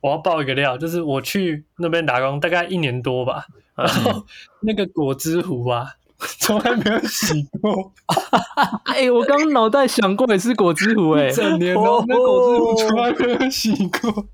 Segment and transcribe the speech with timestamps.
[0.00, 4.24] 我要爆一个料，就是我去那边打工大概一年多吧，然后
[4.60, 5.86] 那个果汁壶啊，
[6.40, 7.92] 从来没有洗过，
[8.86, 14.26] 哎、我刚脑袋想过也是果汁壶哎、整年哦，那果汁壶从来没有洗过。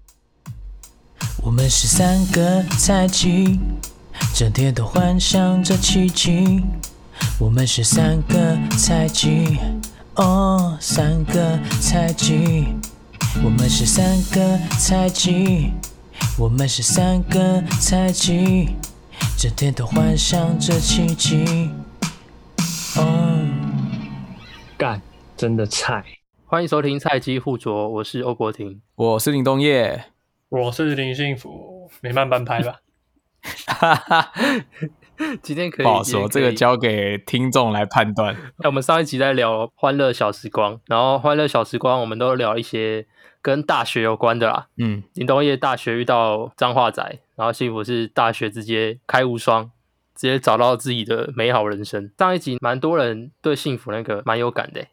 [1.42, 3.58] 我们是三个菜鸡，
[4.35, 6.62] 整天都幻想着奇迹。
[7.38, 9.58] 我们是三个菜鸡，
[10.17, 12.67] 哦，三个菜鸡。
[13.42, 15.72] 我们是三个菜鸡，
[16.38, 18.69] 我们是三个菜鸡，
[19.37, 21.70] 整天都幻想着奇迹。
[22.97, 23.47] 哦。
[24.77, 25.02] 干，
[25.37, 26.05] 真的菜。
[26.47, 28.80] 欢迎收听菜鸡互啄，我是欧国廷。
[28.95, 30.05] 我是林东业，
[30.48, 32.77] 我是林幸福，没慢半拍吧？
[33.66, 34.33] 哈哈，
[35.43, 36.53] 今天可以不好说，这个。
[36.53, 38.37] 交给听众来判断。
[38.65, 43.07] 我们上一集在聊欢乐小时光，然后欢乐小时光我们都聊一些
[43.43, 44.69] 跟大学有关的啦。
[44.79, 47.03] 嗯，林东业大学遇到彰化仔，
[47.35, 49.71] 然后幸福是大学直接开无双，
[50.15, 52.11] 直接找到自己的美好人生。
[52.17, 54.89] 上一集蛮多人对幸福那个蛮有感的欸，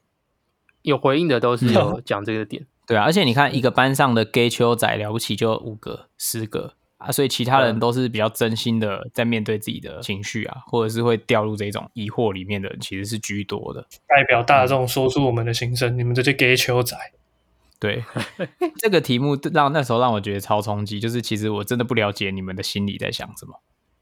[0.82, 2.66] 有回应的都是有讲这个点。
[2.88, 13.82] 对啊，而且你看，一个班上的 gay 秋仔了不起就五个、十个啊，所以其他人都是比较真心的在面对自己的情绪啊，或者是会掉入这种疑惑里面的人，其实是居多的。
[14.08, 16.96] 代表大众说出我们的心声，你们这些 gay 球仔。
[17.80, 18.04] 对，
[18.78, 23.60] 这个题目让那时候让我觉得超冲击，就是其实我真的不了解你们的心里在想什么。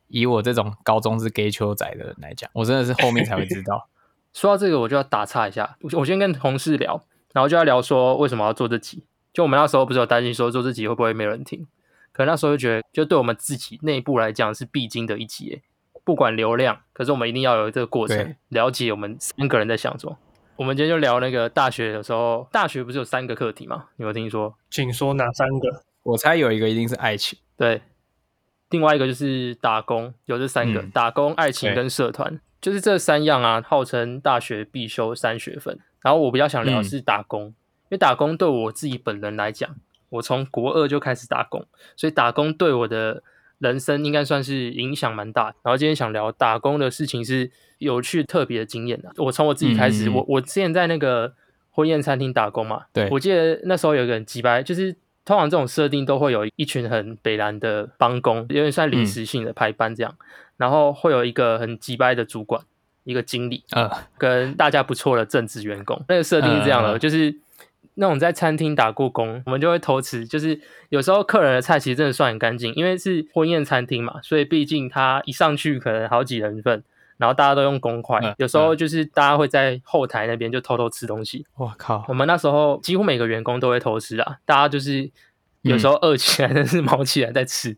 [0.09, 3.87] 以我这种高中是 gay 球仔的人来讲，我真的是后面才会知道。
[4.33, 5.77] 说到这个，我就要打岔一下。
[5.81, 9.05] 我我先跟同事聊，然后就要聊说为什么要做这集。
[9.31, 11.65] 就我们那时候不是有担心说做这集会不会没人听？
[12.19, 15.61] 可能那时候就觉得，就对我们自己内部来讲是必经的一集，
[16.03, 20.17] 不管流量，可是我们一定要有这个过程，了解我们三个人在想什么。
[20.57, 23.85] 我们今天就聊那个大学的时候，大学不是有三个课题吗？
[23.95, 24.53] 你有听说？
[24.69, 25.81] 请说哪三个？
[26.03, 27.39] 我猜有一个一定是爱情。
[27.55, 27.81] 对，
[28.71, 35.79] 另外一个就是打工，有这三个：嗯打工、爱情跟社团，就是这三样啊，号称大学必修三学分。
[36.01, 39.73] 然后我比较想聊的嗯是打工，因为打工对我自己本人来讲，
[40.09, 41.65] 我从国二就开始打工，
[41.95, 43.23] 所以打工对我的
[43.59, 45.45] 人生应该算是影响蛮大。
[45.63, 49.11] 然后今天想聊打工的事情是有趣特别的经验的。
[49.17, 51.33] 我从我自己开始，我我之前在那个
[51.71, 60.15] 婚宴餐厅打工嘛，对我记得那时候有一个很鸡掰，就是通常这种设定都会有一群很北蓝的帮工，有点算临时性的排班这样，
[60.57, 62.63] 然后会有一个很鸡掰的主管，
[63.03, 66.03] 一个经理呃，跟大家不错的正职员工。
[66.07, 67.35] 那个设定是这样的，就是
[67.99, 76.83] 那种在餐厅打过工，我们就会偷吃，就是有时候客人的菜其实真的算很干净，因为是婚宴餐厅嘛，所以毕竟他一上去可能好几人份。
[77.17, 85.11] 然后大家都用公筷，嗯有时候就是大家会在后台那边就偷偷吃东西，我靠我，们那时候几乎每个员工都会偷吃啊，大家就是
[85.63, 87.75] 有嗯时候饿起来，但是毛起来在吃。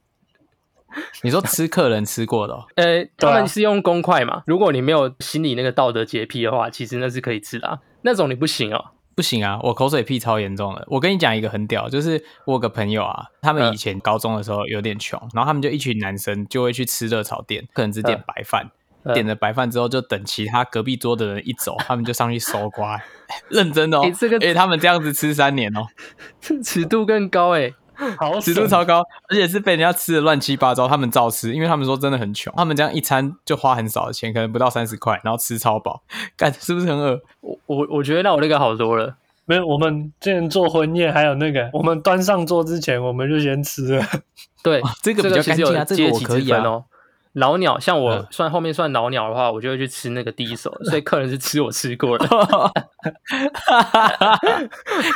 [1.24, 7.80] 你说吃客人吃过的、哦，呃，他对啊们是用公筷嘛，如果你没有心里那个道德洁癖的话，其实那是可以吃的、啊。
[8.04, 8.92] 那种你不行哦。
[9.16, 10.86] 不行啊，我口水屁超严重的。
[10.88, 18.66] 我跟你讲一个很屌，就是我有个朋友啊，他们嗯以前高中的时候有点穷，然后他们就一群男生就会去吃热炒店，可能只点嗯白饭。
[18.66, 18.72] 嗯
[19.16, 23.02] 点了白饭之后，就等其他隔壁桌的人一走， 他们就上去搜刮，
[23.50, 24.04] 认真的哦。
[24.04, 25.88] 诶这个而且他们这样子吃三年哦，
[26.40, 27.74] 这尺度更高哎。
[28.18, 36.02] 好尺度超高，而且是被人家吃的乱七八糟，他们照吃，因为他们说真的很穷，他们这样一餐就花很少的钱，可能不到三十块，然后吃超饱，
[36.36, 37.20] 干是不是很恶？
[37.42, 39.16] 我我我觉得那我那个好多了。
[39.46, 44.06] 没有，我们之前做婚宴还有那个，我们端上桌之前我们就先吃了。
[44.64, 46.64] 对，这个比较干净啊，这个我可以啊。
[46.64, 46.86] 哦。
[47.34, 52.28] 老鸟像我嗯算后面算老鸟的话，我就会去吃那个第一手，所以客人是吃我吃过的。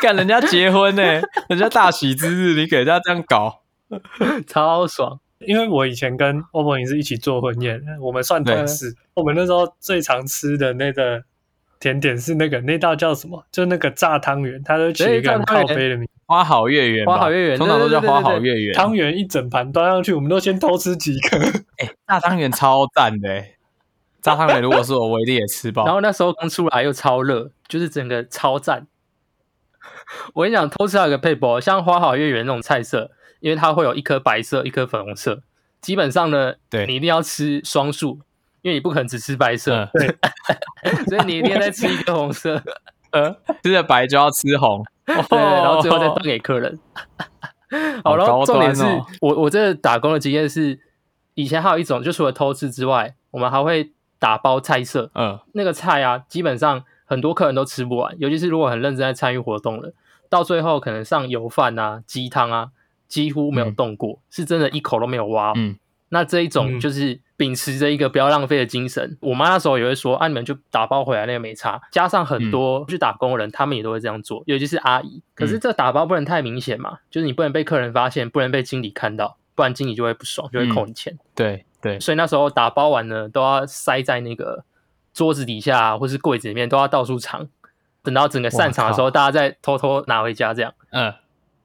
[0.02, 1.04] 干人家结婚呢、
[1.50, 3.62] 人家大喜之日，你给人家这样搞，
[4.48, 5.20] 超爽。
[5.46, 8.96] 因为我以前跟欧博也是一起做婚宴，我们算同事。
[9.14, 11.22] 我们那时候最常吃的那个
[11.78, 13.46] 甜点是那个那道叫什么？
[13.52, 16.12] 就那个炸汤圆，它都取一个很靠背的名字。
[16.26, 18.74] 花好月圆，花好月圆通常都叫花好月圆。
[18.74, 21.38] 汤圆一整盘端上去，我们都先偷吃几颗。
[21.38, 23.56] 哎、炸汤圆超赞的、欸，
[24.22, 25.86] 炸汤圆如果是我，我一定也吃爆。
[25.86, 28.88] 然后那时候刚出来又超热，就是整个超赞。
[30.34, 35.42] 我跟你讲，偷吃还有个配博，像花好月圆那种菜色，因为它会有一颗白色，一颗粉红色，
[35.82, 36.86] 基本上呢，对。
[36.86, 38.20] 你一定要吃双数，
[38.62, 42.62] 因为你不可能只吃白色，嗯， 所以你一定要再吃一颗红色，
[43.12, 46.80] 呃， 吃了白就要吃红，对，然后最后再端给客人。
[48.04, 48.84] 好，然后重点是
[49.22, 50.80] 我我这打工的经验是，
[51.36, 59.94] 以前还有一种，就除了偷吃之外，我们还会打包菜色，嗯，那个菜啊，基本上很多客人都吃不完，尤其是如果很认真在参与活动了，
[60.30, 62.70] 到最后可能上油饭啊、鸡汤啊，
[63.08, 65.54] 几乎没有动过，是真的一口都没有挖。
[65.56, 65.78] 嗯，
[66.10, 69.18] 那这一种就是秉持着一个不要浪费的精神。
[69.20, 71.82] 我妈那时候也会说，啊，你们就打包回来那个没差。
[71.92, 75.22] 加上很多去打工的人，他们也都会这样做，尤其是阿姨。
[75.34, 81.18] 可是这打包不能太明显嘛，就是你不能被客人发现，不能被经理看到，不然经理就会不爽，就会扣你钱。
[81.34, 84.66] 对对，所以那时候打包完呢，都要塞在那个
[85.14, 87.48] 桌子底下或是柜子里面，都要到处藏。
[88.04, 90.72] 等到整个散场的时候，大家再偷偷拿回家，这样。
[90.92, 91.12] 嗯，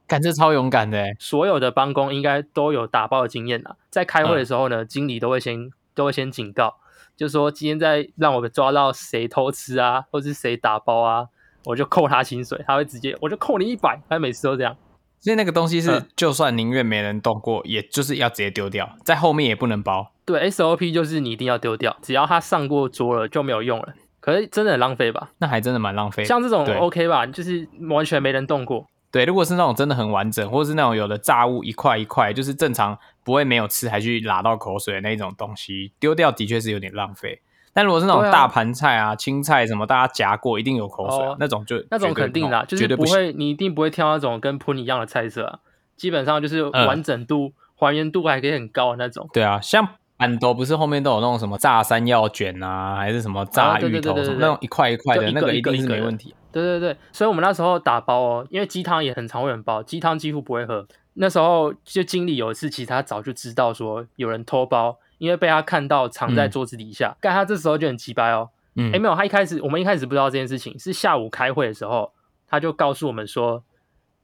[0.07, 1.05] 感觉超勇敢的。
[1.19, 3.77] 所有的帮工应该都有打包的经验啦。
[3.91, 6.77] 在开会的时候呢，经理都会先都会先警告，
[7.17, 11.29] 就说今天在让我们抓到谁偷吃啊，或是谁打包啊，
[11.67, 12.65] 我就扣他薪水。
[12.67, 14.75] 他会直接我就扣你一百，他每次都这样。
[15.21, 20.13] 所以那个东西是，就算宁愿没人动过，也就是要直接丢掉，在后面也不能包。
[20.25, 23.95] 对，SOP 就是你一定要丢掉，只要它上过桌了就没有用了。
[24.21, 25.31] 可是真的很浪费吧？
[25.39, 26.25] 那还真的蛮浪费。
[26.25, 28.87] 像这种 OK 吧，就是完全没人动过。
[29.11, 37.41] 对，如果是那种真的很完整，或者是那种有的炸物一块一块，就是正常不会没有吃还去拉到口水的那种东西，丢掉的确是有点浪费。
[37.73, 45.59] 但如果是那种大盘菜啊、青菜什么，大家夹过一定有口水，那种就那种肯定的，就是不会，你一定不会挑那种跟喷一样的菜色啊。
[45.97, 49.29] 基本上就是完整度、还原度还可以很高的那种。
[49.33, 49.89] 对啊，像。
[50.17, 56.35] 板豆不是后面都有那种什么炸山药卷啊，还是什么炸芋头什么那种一块一块的那个一定是没问题。
[56.53, 60.87] 对对对，所以我们那时候打包哦，因为鸡汤也很常会包，鸡汤几乎不会喝。
[61.15, 67.15] 那时候就经理有一次，其实他早就知道说有人偷包，因为被他看到藏在桌子底下。
[67.21, 72.13] 但他这时候就很奇掰哦，哎没有，他一开始我们一开始不知道这件事情，是下午开会的时候，
[72.49, 73.63] 他就告诉我们说，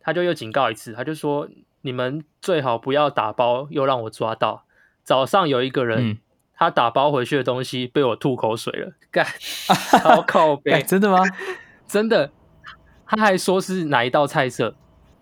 [0.01, 1.49] 他就又警告一次，他就说
[1.83, 4.65] 你们最好不要打包，又让我抓到。
[5.05, 6.19] 早上有一个人，
[6.55, 9.25] 他打包回去的东西被我吐口水了，干，
[10.03, 11.23] 好靠背，真的吗？
[11.87, 12.33] 真的，
[13.07, 14.75] 他还说是哪一道菜色，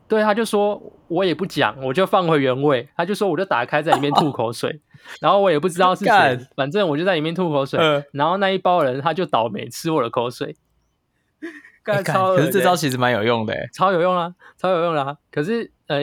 [0.07, 4.81] 对，他就说我也不讲，我就放回原位，他就说我就打开在里面吐口水，
[5.21, 7.81] 然后我也不知道是谁，反正我就在里面吐口水，
[8.13, 10.57] 然后那一包人他就倒霉吃我的口水，
[11.83, 12.05] 干。
[12.05, 16.01] 超，可是这招其实蛮有用的，超有用啊，超有用啦，可是，呃，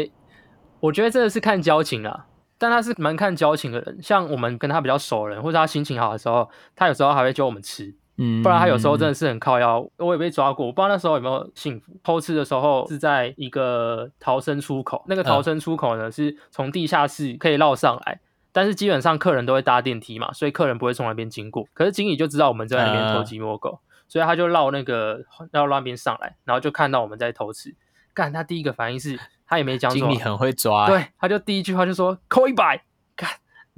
[0.79, 2.25] 我觉得真的是看交情啦。
[2.57, 9.83] 但他是蛮看交情的人，像我们跟他比较熟人，或者他心情好的时候，他有时候还会教我们吃，嗯，不然他有时候真的是很靠腰。
[9.97, 11.91] 我也被抓过，我不知道那时候有没有幸福。
[12.03, 18.19] 偷吃的时候是在一个逃生出口，那个逃生出口呢是从地下室可以绕上来，
[18.51, 21.67] 但是基本上客人都会搭电梯嘛，所以客人不会从那边经过。
[21.73, 25.21] 可是经理就知道我们在那边偷鸡摸狗，所以他就绕那个
[25.51, 27.75] 绕那边上来，然后就看到我们在偷吃。
[28.13, 29.19] 干，他第一个反应是。
[29.51, 32.81] 他也没讲，经理很会抓，对，他就第一句话就说扣一百，
[33.17, 33.29] 看，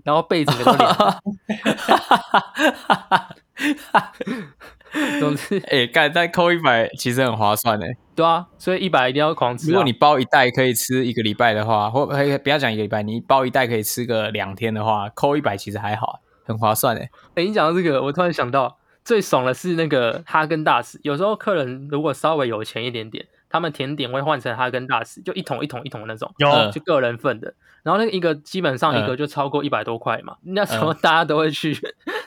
[0.03, 0.87] 然后被子给都脸，
[5.19, 9.69] 总之，哎，干，但扣一百其实很划算哎，对啊，所以一百一定要狂吃。
[9.69, 17.09] 如果你包一袋可以吃一个礼拜的话，或不要讲一个礼拜，你包一袋可以吃个两天的话，扣一百其实还好，很划算哎。
[17.35, 23.25] 哎，你讲到这个，我突然想到，最爽的是那个哈根达斯，有时候客人如果稍微有钱一点点。
[23.53, 27.53] 他们甜点会换成哈根达斯，就一桶一桶一桶那种，有就个人份的。
[27.83, 30.37] 然后那个一个基本上一个就超过一百多块嘛。
[30.41, 31.77] 那时候大家都会去，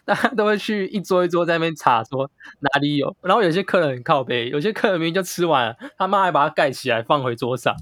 [0.04, 2.30] 大家都会去一桌一桌在那边查说
[2.60, 3.16] 哪里有。
[3.22, 7.74] 然后有些客人很靠背，有些客人明明就吃完了，他妈还把它盖起来放回桌上，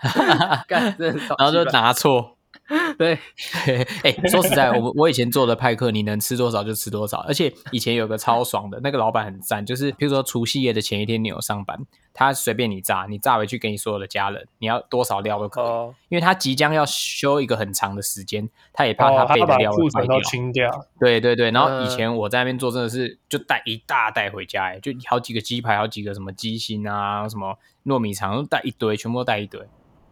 [0.68, 2.36] 盖然后就拿错。
[2.96, 3.18] 对，
[4.04, 7.18] 哎，说实在，我我以前做的派克，你能吃多少就吃多少。
[7.26, 11.84] 而且以前有个超爽的，那个老板很赞，就是比如说除夕夜的前一天你有上班，
[12.14, 15.60] 他随便你炸，你炸回去给你所有的家人，你要多少料都可
[16.08, 20.20] 以，因为他即将要休一个很长的时间，他也怕他备的料坏掉。
[20.22, 20.70] 清掉。
[21.00, 29.60] 对对对，然后以前我在那边做，真的是就带一大袋回家，哎，就好几个鸡排，好几个什么鸡心啊，什么糯米肠，带一堆，全部都带一堆。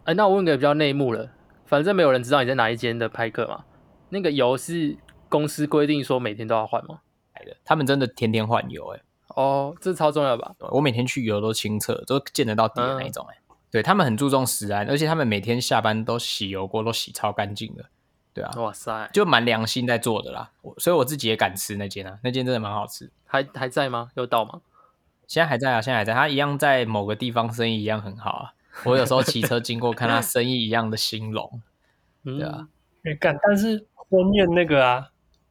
[0.04, 1.30] 哎，那我问个比较内幕了。
[1.68, 3.64] 反正没有人知道你在哪一间的拍客嘛。
[4.08, 4.96] 那个油是
[5.28, 7.00] 公司规定说每天都要换吗？
[7.44, 9.00] 的，他们真的天天换油哎。
[9.36, 10.54] 哦，这超重要吧？
[10.70, 13.36] 我每天去油都清澈，都见得到底的那一种哎。
[13.70, 17.84] 对他们很注重食安，而且他们每天下班都洗油锅，都洗超干净的。
[18.32, 20.50] 对啊，哇塞，就蛮良心在做的啦。
[20.78, 23.10] 所以我自己也敢吃那间啊，那间真的蛮好吃。
[23.26, 24.08] 还还在吗？
[24.14, 24.62] 有到吗？
[25.26, 26.14] 现在还在啊，现在还在。
[26.14, 28.54] 他一样在某个地方生意一样很好啊。
[28.84, 31.60] 我有时候骑车经过，看他生意一样的兴隆，
[32.24, 32.68] 对啊，
[33.02, 33.38] 没干。
[33.42, 35.08] 但是婚宴那个啊，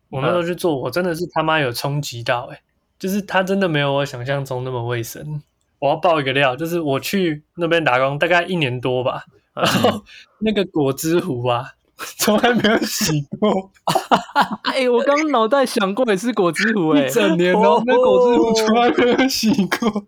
[0.10, 2.62] 我那时候去做，我真的是他妈有冲击到，哎，
[2.98, 5.42] 就是他真的没有我想象中那么卫生。
[5.80, 10.04] 我要爆一个料，就是我去那边打工大概一年多吧，然后
[10.40, 11.74] 那个果汁壶啊，
[12.18, 13.72] 从来没有洗过。
[14.64, 20.08] 哎，我刚脑袋想过也是果汁壶，哎， 整年哦，那果汁壶从来没有洗过。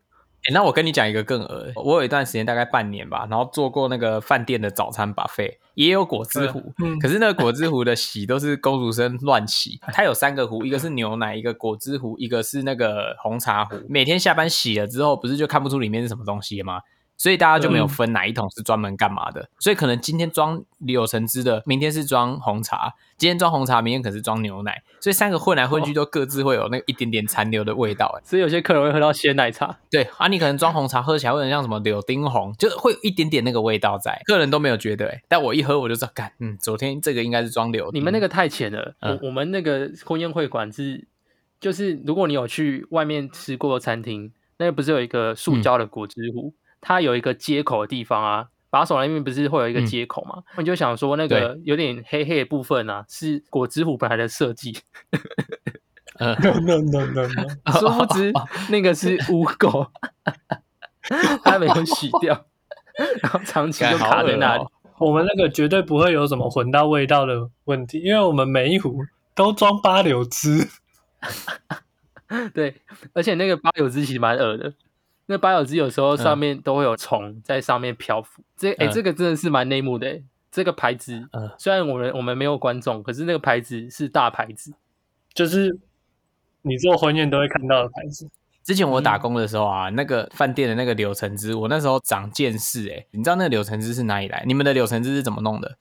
[0.50, 13.76] 欸那我跟你讲一个更恶，我有一段时间大概半年吧，然后做过那个饭店的早餐 buffet，也有果汁壶，嗯可是那个果汁壶的洗都是公主生乱洗，它有三个壶，一个是牛奶，一个果汁壶，一个是那个红茶壶。
[13.88, 16.82] 每天下班洗了之后，不是就看不出里面是什么东西了吗？
[17.20, 28.22] 所以大家就没有分哪一桶是专门干嘛的，所以可能今天装柳橙汁的，明天是装红茶，今天装红茶，明天可是装牛奶，所以三个混来混去都各自会有那一点点残留的味道、欸。
[28.24, 29.78] 所以有些客人会喝到鲜奶茶。
[29.92, 37.92] 对啊，你可能装红茶喝起来会很像什么柳丁红，就会有一点点那个味道在，客人都没有觉得、欸，但我一喝我就知道，干，嗯，昨天这个应该是装柳。
[37.92, 39.20] 你们那个太浅了，嗯。
[39.22, 41.06] 我我们那个婚宴会馆是，
[41.60, 50.44] 就是如果你有去外面吃过餐厅，那个不是有一个塑胶的果汁壶，它有一个接口的地方啊，把手那边不是会有一个嗯接口嘛？
[50.58, 54.78] 你就想说那个有点黑黑的部分啊，是果汁壶本来的设计，
[56.20, 58.32] 呃， no no no no no，殊不知
[58.70, 59.90] 那个是污垢，
[61.44, 62.46] 它没有洗掉，
[63.22, 64.64] 然后长期就卡在那里。
[64.64, 70.68] 哦我们那个绝对不会有什么混到味道的问题，因为我们每一壶都装八柳汁。
[72.54, 72.82] 对，
[73.14, 74.74] 而且那个八柳汁其实蛮恶的。
[75.32, 80.24] 那八角汁有时候上面都会有虫在上面漂浮，这哎、嗯这个真的是蛮内幕的欸。
[80.52, 84.74] 这个牌子，嗯虽然我们我们没有观众，可是那个牌子是大牌子。
[85.36, 85.78] 就是
[86.64, 88.28] 你做婚宴都会看到的牌子。
[88.64, 94.44] 之前我打嗯工的时候啊，那个饭店的那个柳橙汁，我那时候长见识哎、你知道那个柳橙汁是哪里来？
[94.48, 95.78] 你们的柳橙汁是怎么弄的？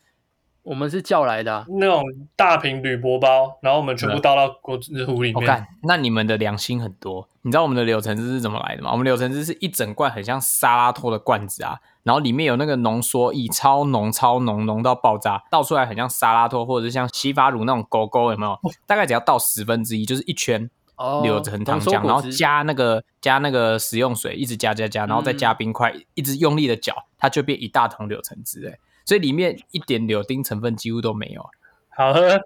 [0.68, 2.02] 我们是叫来的、啊，那种
[2.36, 5.34] 大瓶铝箔包，然后我们全部倒到果汁壶里面。
[5.34, 7.26] 我看、那你们的良心很多。
[7.40, 8.90] 你知道我们的柳橙汁是怎么来的吗？
[8.92, 18.58] 我们柳橙汁是一整罐很像沙拉托的罐子啊，然后里面有那个浓缩液，超浓超浓，浓到爆炸，倒出来很像沙拉托或者是像洗发乳那种勾勾，有没有？
[18.86, 20.70] 大概只要倒十分之一，就是一圈。
[20.96, 28.76] 哦柳橙糖浆，然后加那个加那个食用水，一直加加加，然后再加冰块，一直用力的搅，它就变一大桶柳橙汁哎，
[29.08, 31.42] 所以里面一点柳丁成分几乎都没有，
[31.88, 32.38] 好喝，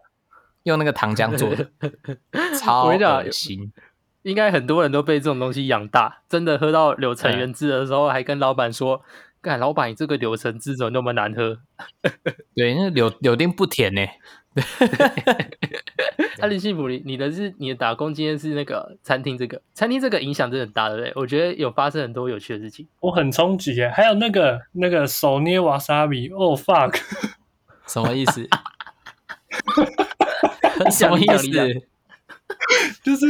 [0.62, 1.69] 用那个糖浆做的，
[2.57, 3.73] 超恶心。
[4.23, 9.02] 应该很多人都被这种东西养大，真的喝到柳橙原汁的时候，还跟老板说
[9.42, 11.59] ：“干，老板，你这个柳橙汁怎么那么难喝
[12.54, 14.07] 对，那个柳柳丁不甜呢，？”
[16.40, 21.12] 阿里幸福，你你的是你的打工经验是那个餐厅这个餐厅这个影响真的很大，对不对？
[21.14, 22.87] 我觉得有发生很多有趣的事情。
[23.00, 23.88] 我很冲击耶。
[23.88, 26.94] 还有那个那个手捏瓦萨比，哦 fuck，
[27.87, 28.49] 什么意思？
[30.85, 31.49] 你什么意思？
[33.02, 33.26] 就是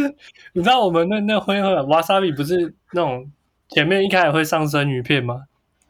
[0.52, 3.30] 你知道我们那那会喝瓦萨比不是那种
[3.68, 5.44] 前面一开始会上生鱼片吗？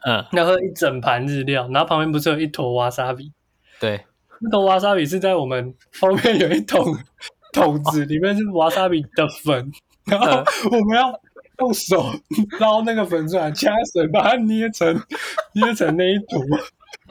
[0.05, 3.31] 嗯，那喝一整盘日料，然后旁边不是有一坨瓦萨比？
[3.79, 4.05] 对，
[4.43, 6.95] 那坨瓦萨比是在我们后面有一桶
[7.53, 9.71] 桶子，里面是瓦萨比的粉，
[10.05, 11.17] 然后我们要
[11.59, 12.11] 用手
[12.59, 15.01] 捞那个粉出来，加水把它捏成
[15.55, 16.41] 捏成那一坨。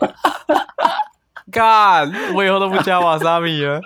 [1.51, 3.81] 干，我以后都不加瓦萨比了。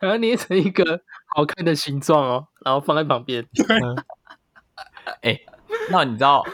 [0.00, 1.00] 然后捏成一个
[1.34, 3.46] 好看的形状哦，然后放在旁边。
[5.22, 5.40] 哎、
[5.90, 6.44] 那你知道，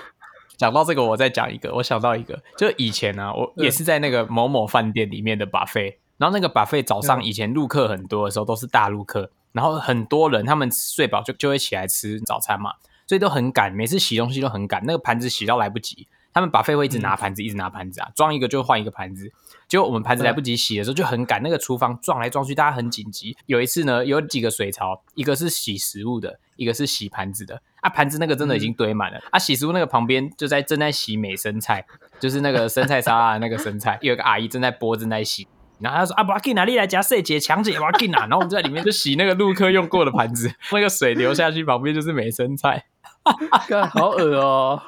[0.57, 12.73] 讲到这个，我再讲一个，我想到一个，就以前呢、啊，我也是在那个某某饭店里面的 buffet，然后那个 buffet 早上以前录客很多的时候都是大陆客，然后很多人他们睡饱就就会起来吃早餐嘛，
[13.07, 16.07] 所以都很赶，每次洗东西都很赶，那个盘子洗到来不及。
[16.33, 19.31] 他们 buffet 会一直拿盘子，一直拿盘子啊，装一个就换一个盘子。
[19.69, 23.37] 结果我们盘子来不及洗的时候就很赶，那个厨房撞来撞去，大家很紧急。
[23.47, 27.63] 有一次呢，有几个水槽，一个是洗食物的，一个是洗盘子的。
[27.83, 29.21] 啊，盘子那个真的已经堆满了。
[29.31, 31.87] 啊，洗食物那个旁边就在正在洗美生菜，
[32.19, 35.47] 就是那个生菜沙拉的那个生菜，有一个阿姨正在剥，正在洗。
[35.81, 38.21] 然后他说啊，不要紧啊，你来夹碎姐强姐，不要紧啊。
[38.21, 42.87] 然后我们就在里面就洗那个陆客用过的盘子，那个水流下去，旁边就是美生菜，
[43.69, 44.83] 干好恶哦。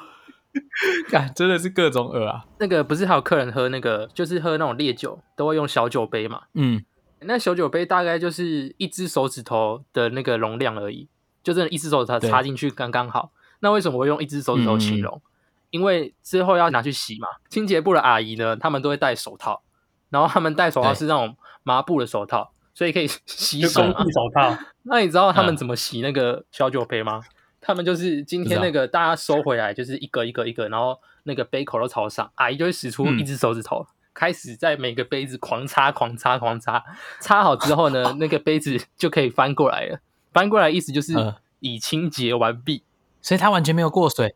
[1.09, 2.45] 看真的是各种恶啊。
[2.59, 6.43] 那个不是还有客人喝那个，就是喝那种烈酒，都会用小酒杯嘛？
[6.53, 6.83] 嗯，
[7.21, 11.07] 那小酒杯大概就是一只手指头的那个容量而已，
[11.43, 13.31] 就真的一只手指头插进去刚刚好。
[13.59, 15.21] 那为什么我会用一只手指头形容？
[15.69, 19.61] 因为之后要拿去洗嘛，清洁部的阿姨呢，他们都会戴手套，
[20.09, 23.93] 然后他们戴手套是那种麻布的手套，所以可以洗就手嘛。
[23.93, 27.21] 工地手套， 那你知道他们嗯怎么洗那个小酒杯吗？
[27.59, 36.83] 他们就是今天那个大家收回来，就是一个一个一个，然后那个杯口都朝上，阿姨就会使出嗯一只手指头，开始在每个杯子狂擦、狂擦、狂擦。
[37.19, 39.99] 擦好之后呢， 那个杯子就可以翻过来了。
[40.31, 42.83] 翻过来意思就是嗯已清洁完毕，
[43.21, 44.35] 所以它完全没有过水。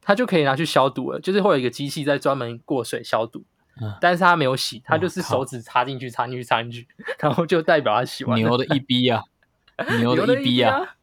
[0.00, 1.20] 它就可以拿去消毒了。
[1.20, 3.44] 就是会有一个机器在专门过水消毒，
[3.80, 6.86] 嗯但是他没有洗，他就是手指插进去、插进去、插进去，
[7.18, 8.48] 然后就代表他洗完了。
[8.48, 9.22] 牛的一逼啊，
[9.98, 10.94] 牛的一逼啊！！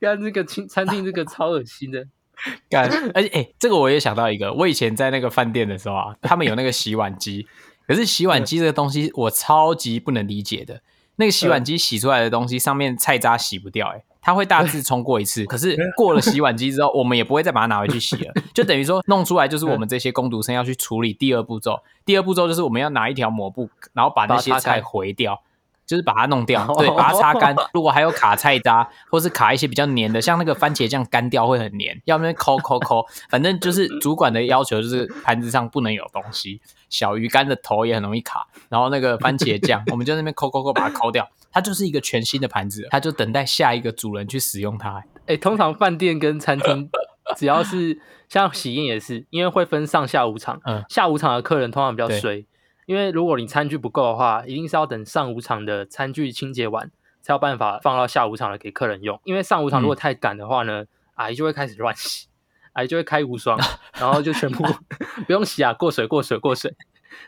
[0.00, 2.06] 看这个清餐厅这个超恶心的，
[2.70, 7.46] 干，而且哎、这个我也想到一个，我以前在那个饭店的时候啊，他们有那个洗碗机，
[7.86, 10.80] 可是洗碗机这个东西我超级不能理解的。
[11.16, 21.80] 那个洗碗机洗出来的东西上面菜渣洗不掉、哎，它会大致冲过一次， 可是过了洗碗机之后，我们也不会再把它拿回去洗了，就等于说弄出来就是我们这些工读生要去处理第二步骤。
[22.04, 25.42] 第二步骤就是我们要拿一条抹布，然后把那些菜回掉。
[25.86, 27.54] 就是把它弄掉， 对，把它擦干。
[27.74, 33.04] 如果还有卡菜渣，或是卡一些比较黏的，像那个番茄酱干掉会很黏，要不然抠抠抠。
[33.28, 36.58] 反正就是主管的要求，就是盘子上不能有东西，
[36.94, 38.46] 小鱼干的头也很容易卡。
[38.68, 45.02] 然后那个番茄酱，我们就在那边抠抠抠把它抠掉，它就是一个全新的盘子，它就等待下一个主人去使用它。
[45.26, 46.88] 哎、通常饭店跟餐厅，
[47.36, 52.46] 只要是像喜宴也是，因为会分上下午场，嗯下午场的客人通常比较对衰，
[52.86, 56.90] 因为如果你餐具不够的话，一定是要等上午场的餐具清洁完，
[57.22, 59.20] 才有办法放到下午场的给客人用。
[59.24, 60.84] 因为上午场如果太赶的话呢，
[61.14, 62.26] 阿姨就会开始乱洗，
[62.74, 63.58] 阿姨就会开无双，
[63.98, 64.62] 然后就全部
[65.26, 66.72] 不用洗啊，过水过水过水。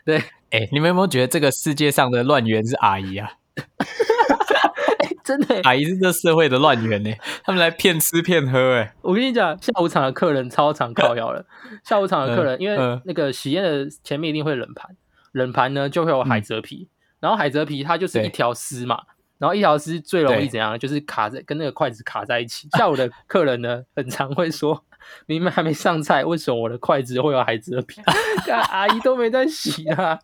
[0.05, 0.17] 对，
[0.51, 3.31] 哎、你们有没有觉得这个世界上的乱源是阿姨啊？
[5.23, 7.13] 真的欸、阿姨是这社会的乱源呢、
[7.43, 11.45] 他们来骗吃骗喝、哎，我跟你讲，下午场的客人超常靠腰了。
[11.83, 14.95] 下午场的客人，因为那个喜宴的前面一定会冷盘，
[15.33, 16.87] 冷盘呢就会有海蜇皮，
[17.19, 19.01] 然后海蜇皮它就是一条丝嘛，
[19.37, 22.67] 然后一条丝最容易怎样，就是卡在跟那个筷子卡在一起。
[22.77, 24.83] 下午的客人呢，很常会说，
[25.25, 28.01] 明明还没上菜，为什么我的筷子会有孩子的皮？
[28.45, 30.19] 干阿姨都没在洗啊，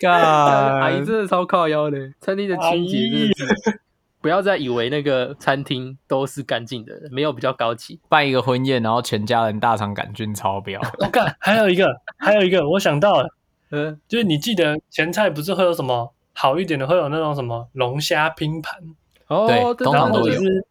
[0.06, 2.12] 阿姨真的超靠腰的。
[2.20, 2.98] 餐厅的清洁
[3.34, 3.80] 真的是。
[4.22, 7.98] 不要再以为那个餐厅都是干净的，没有比较高级。
[8.06, 10.78] 办一个婚宴，然后全家人大肠杆菌超标。
[10.98, 11.86] 我干，还有一个，
[12.18, 13.34] 还有一个，我想到了，
[13.70, 18.80] 嗯，就是你记得前菜不是会有什么好一点的，会有那种什么龙虾拼盘，
[19.26, 20.66] 哦，对对然通常都有后或者是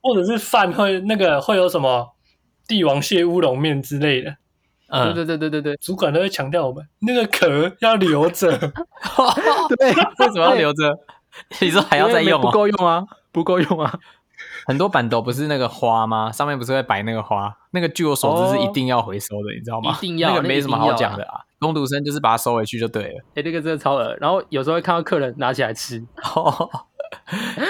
[0.00, 2.14] 或者是饭会那个会有什么
[2.68, 4.36] 帝王蟹乌龙面之类的，
[4.88, 8.56] 嗯，对对对对对主管都会强调我们那个壳要留着，
[9.76, 10.96] 对，为什么要留着？
[11.60, 12.50] 你说还要再用不哦？
[12.52, 13.98] 够用啊，不够用啊。
[14.66, 16.30] 很多板豆不是那个花吗？
[16.30, 17.56] 上面不是会摆那个花？
[17.72, 19.90] 那个据我所知是一定要回收的，你知道吗？
[19.90, 21.40] 一定要那个没什么好讲的啊。
[21.58, 23.24] 工读生就是把它收回去就对了。
[23.34, 24.16] 哎、这个真的超恶。
[24.20, 25.98] 然后有时候会看到客人拿起来吃，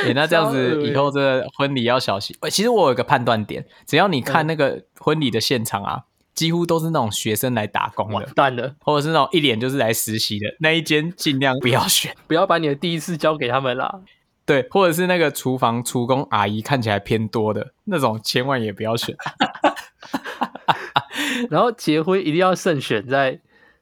[0.04, 2.36] 欸、那这样子以后这个婚礼要小心。
[2.40, 6.02] 欸其实我有一个判断点，只要你看那个婚礼的现场啊，
[6.34, 8.74] 几乎都是那种学生来打工的，蛋了！
[8.80, 12.14] 或者是那种一脸就是来实习的那一间，尽量不要选。
[12.26, 14.00] 不要把你的第一次交给他们啦。
[14.44, 19.14] 对，或者是那个厨房厨工阿姨看起来偏多的那种，千万也不要选。
[21.50, 23.38] 然后结婚一定要慎选在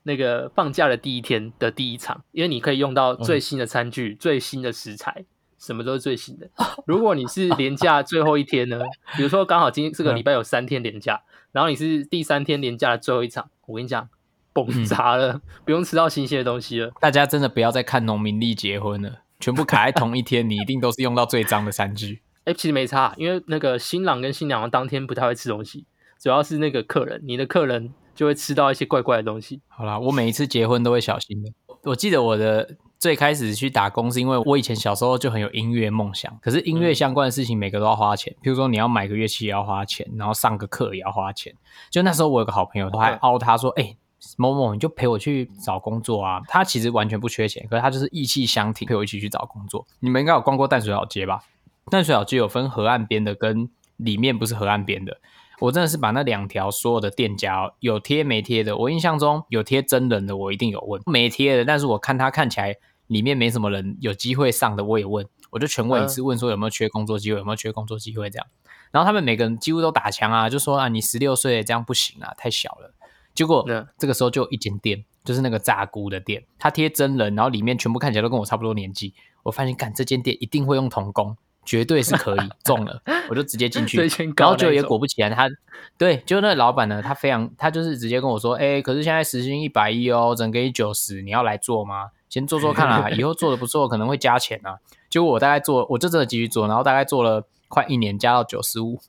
[0.07, 5.25] 那个放假的第一天的第一场，因为你可以用到最新的餐具、最新的食材，
[5.59, 6.49] 什么都是最新的。
[6.85, 8.79] 如果你是连假最后一天呢，
[9.17, 14.07] 比如说刚好今天这个礼拜有三天连假，然后你是第三天连假的最后一场，我跟你讲，
[14.53, 16.91] 崩砸了，不用吃到新鲜的东西了。
[17.01, 22.21] 大家真的不要再看农民历结婚了，全部卡在同一天，你一定都是用到最脏的餐具。
[22.45, 25.85] 哎、其实没差，因为那个新郎跟新娘当天不太会吃东西，
[26.17, 29.61] 主要是那个客人，你的客人就会吃到一些怪怪的东西。
[29.67, 31.51] 好啦，我每一次结婚都会小心的。
[31.83, 41.53] 我记得我的最开始去打工，是因为我以前小时候就很有音乐梦想，可是音乐相关的事情每个都要花钱，譬如说你要买个乐器也要花钱，然后上个课也要花钱。
[41.91, 43.95] 就那时候我有个好朋友，我还凹他说：“哎、
[44.35, 49.85] 某某，你就陪我去找工作啊。”他其实完全不缺钱，可是他就是意气相挺，陪我一起去找工作。
[49.99, 51.43] 你们应该有逛过淡水老街吧？
[51.91, 55.19] 淡水老街有分河岸边的跟里面不是河岸边的。
[55.59, 62.75] 我真的是把那两条所有的店家、哦、有贴没贴的，我印象中有贴真人的，我一定有问；没贴的，但是我看他看起来
[63.07, 68.45] 里面没什么人有机会上的，我也问，我就全问一次，问说有没有缺工作机会，有没有缺工作机会这样。
[68.91, 72.93] 然后他们每个人几乎都打枪啊，就说啊，你十六岁这样不行啊，太小了。
[73.33, 79.13] 结果嗯这个时候就有一间店，就是那个炸菇的店，他贴真人，然后里面全部看起来都跟我差不多年纪。
[79.43, 81.37] 我发现，干这间店一定会用童工，
[81.67, 83.97] 绝对是可以 中了，我就直接进去
[84.37, 85.49] 然后就也果不其然，他
[85.97, 92.11] 对，就那个老板呢，他非常，他就是直接跟我说，哎、可是现在时薪一百一哦，整给你九十，你要来做吗？
[92.29, 94.77] 先做做看啊， 以后做的不错，可能会加钱啊。
[95.09, 98.99] 结果我大概做，我就真的继续做，然后大概做了快一年，加到九十五，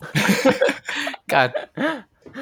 [1.26, 1.52] 干。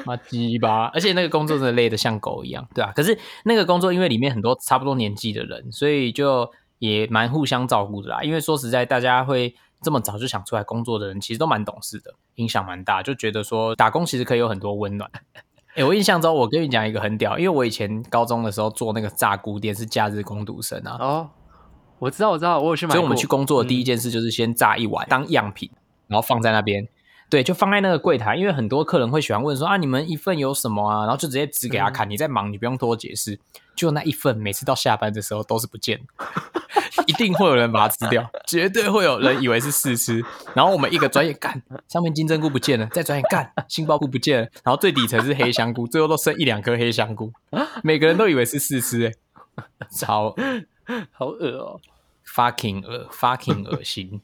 [0.03, 0.87] 妈鸡巴！
[0.87, 2.91] 而且那个工作真的累得像狗一样，对啊。
[2.93, 8.21] 可是那个工作因为里面很多差不多年纪的人，所以就也蛮互相照顾的啦。
[8.23, 15.09] 因为说实在，大家会这么早就想出来工作的人，其实都蛮懂事的，影响蛮大，就觉得说打工其实可以有很多温暖。
[15.75, 21.29] 哎、我印象中，我跟你讲一个很屌，因为我以前高中的时候做那个炸菇店是假日工读生啊，哦，
[21.99, 22.93] 我知道，我知道，我有去买。
[22.93, 25.69] 所以我们去工作的第一件事就是先炸一碗当样品，
[26.07, 26.87] 然后放在那边。
[27.29, 31.01] 对，就放在那个柜台，因为很多客人会喜欢问说啊，你们一份有什么啊？
[31.01, 33.39] 然后就直接指给他看，你在忙，你不用多解释。
[33.75, 36.01] 就那一份，每次到下班的时候都是不见，
[37.05, 40.23] 一定会有人把它吃掉， 绝对会有人以为是试吃。
[40.53, 47.31] 然后我们一个专业干，上面金针菇不见了，再专业干，杏鲍菇不见了，然后最底层是黑香菇，最后都剩一两颗黑香菇，
[47.83, 50.35] 每个人都以为是试吃，哎，超
[51.11, 51.79] 好恶哦、
[52.25, 54.21] fucking 恶，fucking 恶心。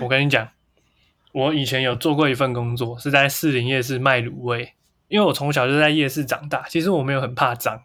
[0.00, 0.48] 我跟你讲，
[1.32, 4.74] 我以前有做过一份工作，是在士林夜市卖卤味。
[5.08, 7.78] 因为我从小就在夜市长大，其实我没有很怕脏。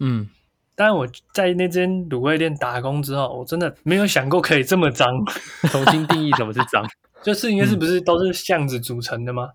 [0.00, 0.28] 嗯，
[0.74, 5.06] 但是我在那间卤味店打工之后，我真的没有想过可以这么脏。
[5.70, 6.84] 重新定义什么是脏。
[7.22, 9.50] 就是应该是不是都是巷子组成的吗？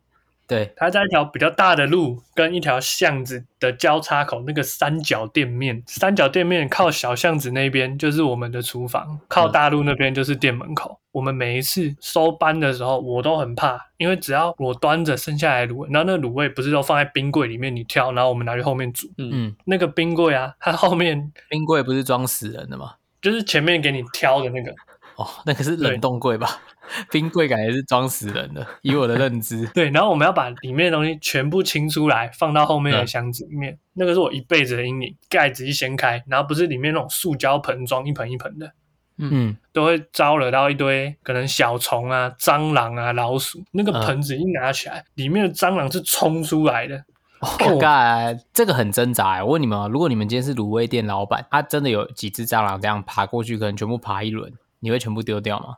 [0.47, 10.99] 对，它在一条比较大的路跟一条巷子的交叉口，那个三角店面，三角店面靠小巷子那边就是我们的厨房，靠大路那边就是店门口。
[11.12, 19.08] 我们每一次收班的时候，我都很怕，因为只要我端着剩下来的卤味，然后那卤味不是都放在冰柜里面，你挑，然后我们拿去后面煮。
[19.17, 22.95] 嗯，嗯，那个冰柜啊，它后面冰柜不是装死人的吗？
[23.21, 24.71] 就是前面给你挑的那个，
[25.15, 26.62] 哦，那个是冷冻柜吧？
[27.12, 29.65] 冰柜感觉是装死人的，以我的 认知。
[29.74, 33.78] 对，然后我们要把里面的东西全部清出来，放到后面的嗯箱子里面。
[33.93, 35.15] 那个是我一辈子的阴影。
[35.30, 38.71] 盖子一掀开，然后不是里面那种塑胶盆装一盆一盆的，
[39.17, 43.63] 嗯，都会招惹到一堆可能小虫啊、蟑螂啊、老鼠。
[43.71, 47.04] 那个嗯盆子一拿起来，里面的蟑螂是冲出来的。
[47.41, 49.43] 我干，这个很挣扎哎。
[49.43, 55.76] 我问你们啊，如果你们今天是卤味店老板，他真的有几只蟑螂这样爬过去，可能全部爬一轮，你会全部丢掉吗？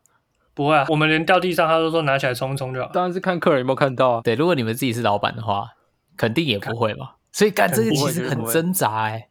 [0.58, 2.90] 不会啊，我们连掉地上，他都说拿起来冲一冲就好。
[2.92, 4.22] 当然是看客人有没有看到啊。
[4.24, 5.70] 对，如果你们自己是老板的话，
[6.18, 7.12] 肯定也不会嘛。
[7.32, 9.30] 所以干这个其实很挣扎哎。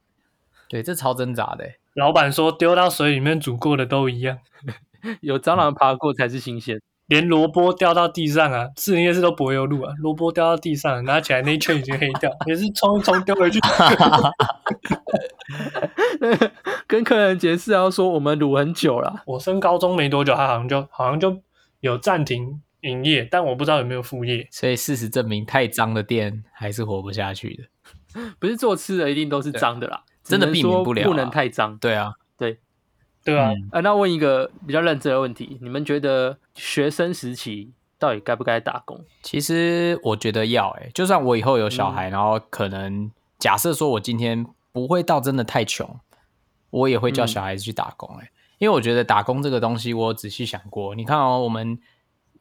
[0.69, 1.75] 对，这超挣扎的欸。
[1.95, 4.39] 老板说丢到水里面煮过的都一样，
[5.21, 6.81] 有蟑螂爬过才是新鲜。
[7.07, 9.95] 连萝卜掉到地上啊，士林夜市都不会有路啊。
[9.99, 13.61] 萝卜掉到地上，拿起来那一圈已经黑掉，也是冲一冲丢回去。
[16.87, 21.41] 跟客人解释要说我们卤很久了，我升高中没多久，他好像就好像就
[21.81, 24.49] 有暂停营业，但我不知道有没有副业。
[24.51, 27.65] 所以事实证明，太脏的店还是活不下去的。
[28.41, 31.77] 不是做吃的一定都是脏的啦，真的避免不了啊不能太脏。
[31.79, 32.59] 对啊，对
[33.35, 39.03] 啊，嗯啊，那问一个比较认真的问题，你们觉得学生时期到底该不该打工？
[39.23, 45.99] 其实我觉得要哎、就算我以后有小嗯孩，然后可能假设说我今天不会到真的太穷，
[46.71, 50.95] 我也会叫嗯小孩子去打工哎、因为我觉得打工这个东西，我有仔细想过。
[50.95, 51.79] 你看哦，我们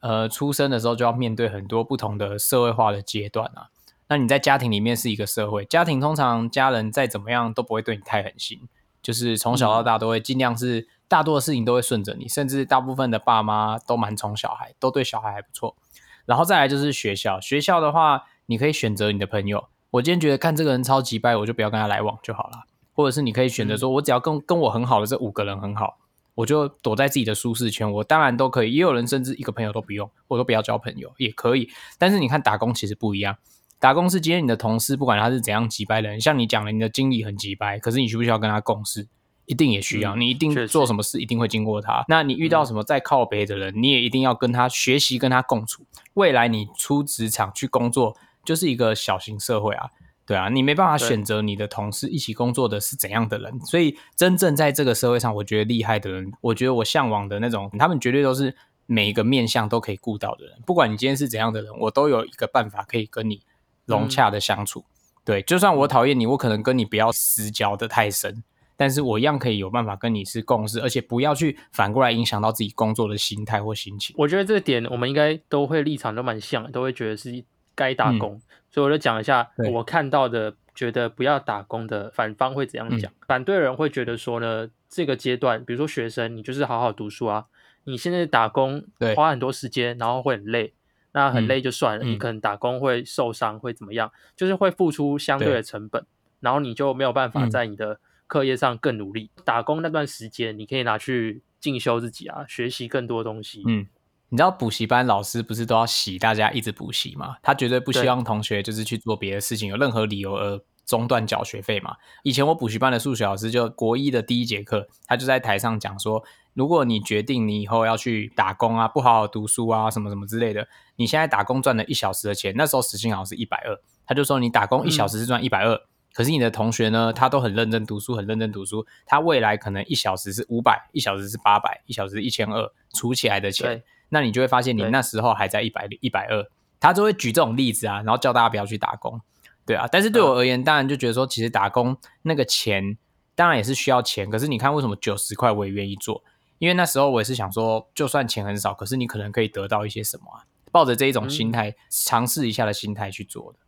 [0.00, 3.68] 呃出生的时候就要面对很多不同的社会化的阶段啊。
[4.08, 8.60] 那你在家庭里面是一个社会，家庭通常家人再怎么样都不会对你太狠心，
[9.06, 15.76] 就是从小到大都会尽量是大多的事情都会顺着你，甚至大部分的爸妈都蛮宠小孩，都对小孩还不错。
[16.24, 19.68] 然后再来就是学校，学校的话，你可以选择你的朋友。
[19.92, 22.64] 我今天觉得看这个人超级掰，我就不要跟他来往就好了。
[22.94, 25.98] 或者是你可以选择说，我只要跟跟我很好的这五个人很好，
[26.34, 27.88] 我就躲在自己的舒适圈。
[27.92, 31.70] 我当然都可以，也有人甚至一个朋友都不用，我都不要交朋友也可以。
[31.96, 33.36] 但是你看打工其实不一样，
[33.78, 39.06] 打工是今天你的同事，不管他是怎样急掰的人，像你讲的，你的经理很急掰，可是你需不需要跟他共事？
[39.44, 42.04] 一定也需要，嗯你一定做什么事一定会经过他。
[42.08, 45.84] 那你遇到什么再靠北的人，你也一定要跟他学习，跟他共处。
[46.14, 49.90] 未来你出职场去工作，就是一个小型社会啊，
[50.26, 53.60] 对啊，你没办法选择你的同事一起工作的是怎样的人。
[53.60, 60.58] 所以真正在这个社会上，我觉得厉害的人，我觉得我向往的那种，他们绝对都是每一个面向都可以顾到的人。
[60.66, 63.42] 不管你今天是怎样的人，我都有一个办法可以跟你
[63.86, 64.84] 融洽的相处。
[65.24, 68.44] 对，就算我讨厌你，我可能跟你不要私交的太深，
[68.76, 74.14] 但是我一样可以有办法跟你是共事，而且不要去反过来影响到自己工作的心态或心情。
[74.18, 77.44] 我觉得这个点我们应该都会立场都蛮像的，都会觉得是
[77.74, 78.40] 该打工。
[78.70, 83.10] 所以我就讲一下我看到的，觉得不要打工的反方会怎样讲。
[83.26, 87.46] 反对人会觉得说呢，这个阶段，比如说学生，你就是好好读书啊，
[87.84, 90.74] 你现在打工对花很多时间，然后会很累。
[91.16, 94.12] 那很累就算了，嗯你可能打工会受伤，会怎么样？
[94.36, 96.04] 就是会付出相对对的成本，
[96.40, 99.30] 然后你就没有办法嗯在你的课业上更努力。
[99.42, 103.62] 打工那段时间，你可以拿去进修自己啊，学习更多东西。
[103.66, 103.86] 嗯，
[104.28, 107.36] 你知道补习班老师不是都要洗大家一直补习吗？
[107.42, 111.96] 他绝对不希望同学就是去做别的事情，有任何理由而中断缴学费嘛。
[112.22, 125.78] 以前我补习班的数学老师就国一的第一节课，他就在台上讲说，如果你决定你以后要去打工啊，不好好读书啊，什么什么之类的，你现在打工赚了一小时的钱，那时候时薪好像是一百二，他就说你打工一小时是赚一百二。
[126.14, 136.42] 可是你的同学呢，他都很认真读书，很认真读书，他未来可能一小时是五百，一小时是八百，一小时一千二，除起来的钱，那你就会发现你那时候还在一百一百二，
[136.80, 139.20] 他就会举这种例子啊，然后叫大家不要去打工，
[139.66, 139.86] 对啊。
[139.90, 142.96] 但是对我而言，当然就觉得说，其实打工那个钱
[143.34, 146.22] 当然也是需要钱，可是你看为什么九十块我也愿意做？
[146.58, 153.58] 因为那时候我也是想说，就算钱很少，可是你可能可以得到一些什么啊，抱着这一种心态，尝试一下的心态去做的。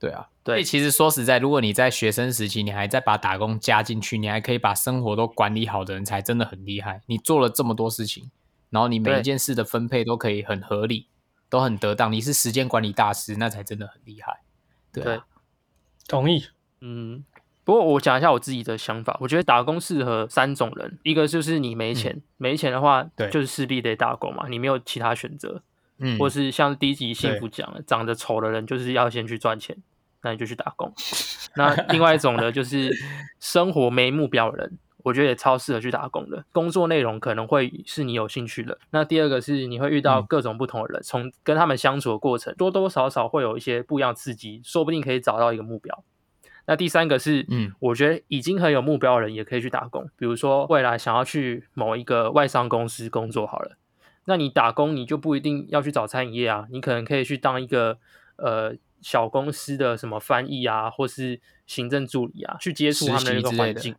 [0.00, 7.02] 对啊，对所以其实说实在，如果你在学生时期，你还在把打工加进去，你还可以把生活都管理好的人，才真的很厉害。
[7.06, 8.28] 你做了这么多事情，
[8.70, 11.06] 然后你每一件事的分配都可以很合理，
[11.48, 14.40] 都很得当，你是时间管理大师，那才真的很厉害。
[14.92, 15.20] 对
[16.12, 16.44] 同意。
[16.82, 17.24] 嗯，
[17.64, 25.62] 不过我讲一下我自己的想法，我觉得打工适合三种人，一个就是你没钱，没钱的话，对就是势必得打工嘛，你没有其他选择，
[25.98, 29.74] 嗯，或是像第一集幸福讲的，长得丑的人就是要先去赚钱，
[30.22, 30.92] 那你就去打工。
[31.56, 32.94] 那另外一种呢，就是
[33.40, 36.44] 生活没目标的人，我觉得也超适合去打工的。
[36.52, 38.78] 工作内容可能会是你有兴趣的。
[38.90, 46.04] 那第二个是你会遇到嗯各种不同的人，从跟他们相处的过程，多多少少会有一些不一样刺激，说不定可以找到一个目标。
[46.64, 53.76] 那第三个是，嗯，我觉得已经很有目标的人也可以去打工，比如说未来想要去某一个外商公司工作好了，
[54.26, 57.98] 那你打工你就不一定要去找餐饮业啊，你可能可以去当一个
[58.36, 63.96] 呃小公司的什么翻译啊，或是行政助理啊，去接触他们的那个环境。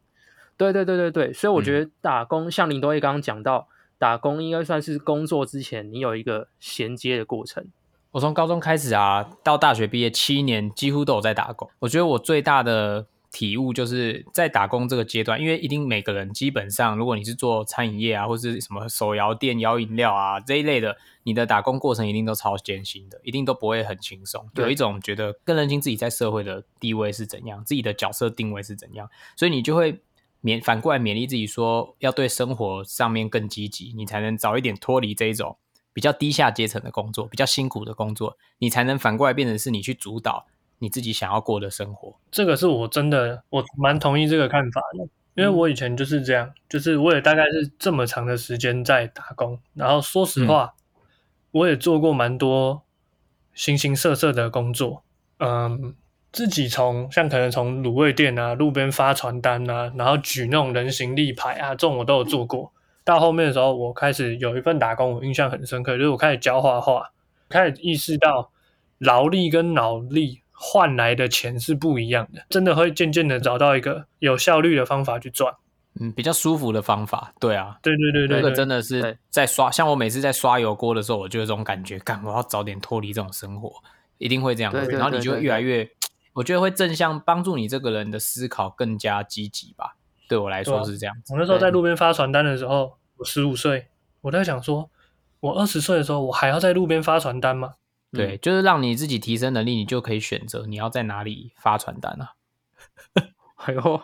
[0.57, 7.65] 对对对对对，所以我觉嗯得打工，像林多益刚刚讲到，打工应该算是工作之前你有一个衔接的过程。
[8.11, 11.69] 我从高中开始啊，到大学毕业七年，几乎都有在打工。
[11.79, 24.47] 我觉得我最大的体悟就是在打工这个阶段，因为一定每个人基本上，如果你是做餐饮业啊，或是什么手摇店摇饮料啊这一类的，你的打工过程一定都超艰辛的，一定都不会很轻松。
[24.57, 29.99] 有一种觉得更认清自己在社会的地位是怎样，自己的角色定位是怎样，所以你就会
[30.43, 35.57] 勉反过来勉励自己说，要对生活上面更积极，你才能早一点脱离这一种
[35.93, 40.45] 比较低下阶层的工作，比较辛苦的工作，你才能反过来变成是你去主导
[40.79, 42.19] 你自己想要过的生活。
[42.29, 50.73] 这个是我真的我蛮同意这个看法的，因为我以前就是这样，就是我也大概是这么长的时间在打工，然后说实话，
[51.51, 52.83] 我也做过蛮多
[53.53, 55.03] 形形色色的工作，
[55.37, 55.95] 嗯，
[56.33, 62.73] 自己从像可能从卤味店啊、路边发传单啊，然后举那种人形立牌啊，这种我都有做过。
[63.05, 67.11] 到后面的时候，我开始有一份打工，我印象很深刻，就是我开始教画画，
[67.49, 68.49] 开始意识到
[68.97, 75.53] 劳力跟脑力换来的钱是不一样的，真的会渐渐的找到一个有效率的方法去赚。
[75.99, 83.71] 嗯，比较舒服的方法，对啊，对对对对这个对，真的是在刷，像我每次在刷油锅的时候，我就有这种感觉，干我要早点脱离这种生活，
[84.17, 85.87] 一定会这样然后你就越来越，
[86.33, 89.97] 我觉得会正向帮助你这个人的思考更加积极吧。
[90.27, 93.87] 对我来说是这样子，我那时候在路边发传单的时候，我十五岁，
[94.21, 94.89] 我在想说，
[95.41, 97.75] 我二十岁的时候，我还要在路边发传单吗？
[98.11, 102.33] 对，就是让你自己提升能力，你就可以选择你要在哪里发传单啊。
[103.57, 104.01] 哎呦，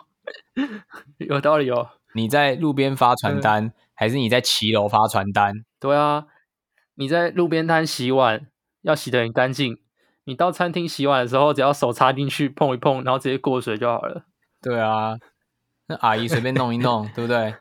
[1.18, 1.90] 有道理哦。
[2.14, 5.64] 你在路边发传单，还是你在骑楼发传单？
[5.78, 6.26] 对啊，
[6.94, 8.48] 你在路边摊洗碗
[8.82, 9.78] 要洗得很干净，
[10.30, 14.22] 你到餐厅洗碗的时候，只要手插进去碰一碰，然后直接过水就好了。
[14.62, 15.18] 对啊，
[15.88, 17.56] 那阿姨随便弄一弄，对不对？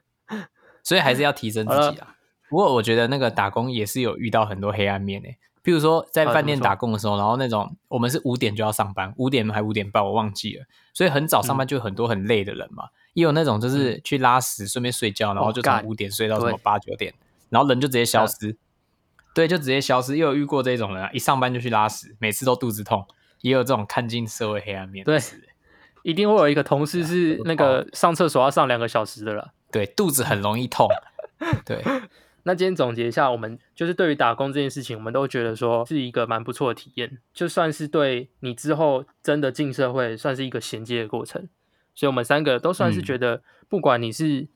[0.84, 2.16] 所以还是要提升自己啊。
[2.48, 12.90] 不过我觉得那个打工也是有遇到很多黑暗面诶、譬如说在啊饭店打工的时候，然后那种我们是五点就要上班，五点还五点半我忘记了，所以很早上班就很多很累的人嘛。
[13.16, 17.12] 也有那种就是去拉屎顺便睡觉，然后就从五点睡到什么八九点，
[17.50, 18.56] 然后人就直接消失。
[19.40, 20.18] 对，就直接消失。
[20.18, 23.06] 也有遇过这种人啊，一上班就去拉屎，每次都肚子痛。
[23.40, 25.40] 也有这种看尽社会黑暗面的对。
[26.04, 29.54] 一定会有一个同事是那个上厕所要上两个小时的了。
[29.72, 30.90] 对，肚子很容易痛。
[31.66, 31.82] 对，
[32.44, 41.48] 那今天总结一下，我们就是对于打工这件事情，我们都觉得说是一个蛮不错的体验，就算是对你之后真的进社会，算是一个衔接的过程。
[41.96, 44.50] 所以，我们三个都算是嗯觉得，不管你是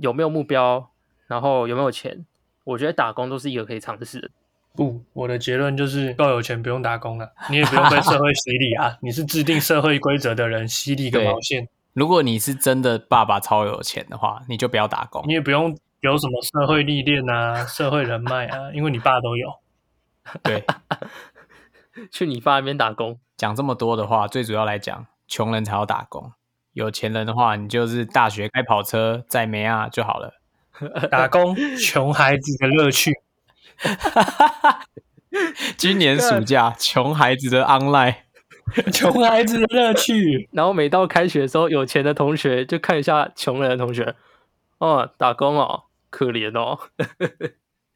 [0.00, 0.90] 有没有目标，
[1.28, 2.26] 然后有没有钱，
[2.66, 4.28] 我觉得打工都是一个可以尝试的。
[4.74, 8.98] 不，我的结论就是够有钱不用打工了，你也不用被社会洗礼啊！
[9.00, 11.68] 你是制定社会规则的人，洗礼个毛线！
[11.94, 15.32] 如果你是真的爸爸超有钱的话，你就不要打工你。
[15.32, 19.48] 也不用有什么社会历练啊、社会人脉啊，因为你爸都有。
[20.42, 20.64] 对，
[22.10, 26.32] 去你爸那边打工，讲这么多的话，最主要来讲，穷人才要打工。
[26.72, 30.34] 有钱人的话，你就是大学开跑车在梅亚就好了。
[31.10, 33.12] 打工，穷孩子的乐趣。
[35.76, 38.14] 今年暑假， 穷孩子的 online，
[38.92, 40.48] 穷孩子的乐趣。
[40.52, 44.14] 然后每到开学的时候，有钱的同学就看一下穷人的同学，
[44.78, 46.78] 哦，打工哦，可怜哦。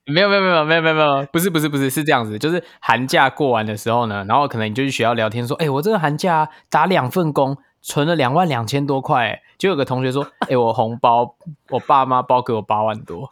[0.07, 11.37] 没有没有没有没有没有没有，不是不是不是是这样子，就是寒假过完的时候呢，然后可能你就去学校聊天说，哎、我这个寒假打两份工，存了两万两千多块、欸，就有个同学说，哎、我红包
[11.71, 13.31] 我爸妈包给我八万多，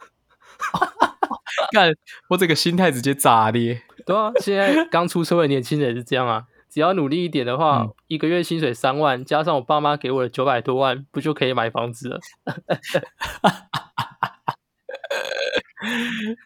[1.71, 1.93] 看，
[2.29, 3.81] 我这个心态直接炸裂。
[4.05, 12.19] 对啊，现在刚出社会的年轻人也是这样啊，只要努力一点的话，嗯一个月薪水三万，加上我爸妈给我的九百多万，不就可以买房子了？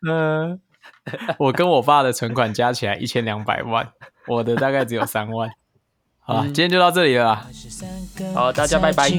[0.08, 0.62] 嗯、
[1.40, 3.94] 我跟我爸的存款加起来一千两百万，
[4.28, 5.50] 我的大概只有三万。
[6.26, 7.46] 好了今天就到这里了
[8.34, 9.12] 好大家拜拜。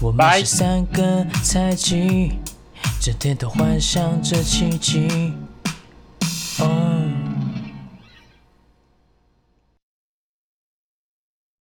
[0.00, 1.24] 我们是三个
[3.00, 5.32] 整天都幻想着奇迹。
[6.58, 7.11] 哦。